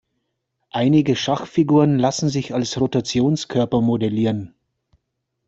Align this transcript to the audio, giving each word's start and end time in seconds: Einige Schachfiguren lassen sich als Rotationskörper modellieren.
Einige 0.71 1.15
Schachfiguren 1.15 1.99
lassen 1.99 2.27
sich 2.27 2.55
als 2.55 2.81
Rotationskörper 2.81 3.81
modellieren. 3.81 4.55